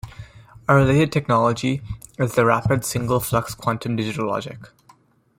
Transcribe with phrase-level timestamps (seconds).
[0.67, 1.83] A related technology
[2.17, 4.57] is the Rapid Single Flux Quantum digital logic.